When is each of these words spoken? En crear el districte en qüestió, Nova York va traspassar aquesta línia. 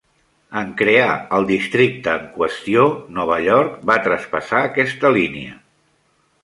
En 0.61 0.69
crear 0.79 1.11
el 1.39 1.45
districte 1.51 2.15
en 2.21 2.25
qüestió, 2.39 2.87
Nova 3.19 3.39
York 3.51 3.77
va 3.93 4.01
traspassar 4.09 4.65
aquesta 4.71 5.15
línia. 5.21 5.59